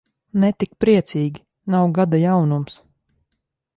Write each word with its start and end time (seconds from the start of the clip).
Ne 0.43 0.47
tik 0.61 0.71
priecīgi, 0.85 1.43
nav 1.75 1.93
gada 1.99 2.23
jaunums. 2.25 2.81